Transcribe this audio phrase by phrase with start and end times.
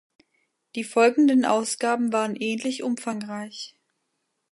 [0.73, 3.77] Die folgenden Ausgaben waren ähnlich umfangreich.